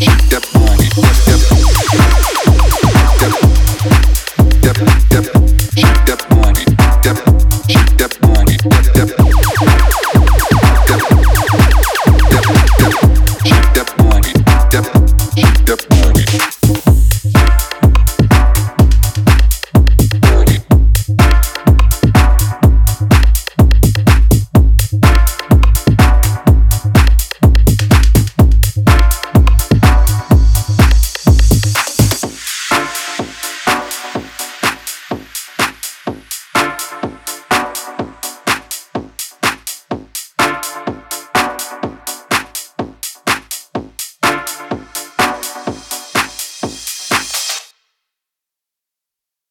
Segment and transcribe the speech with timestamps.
[0.00, 0.53] Check that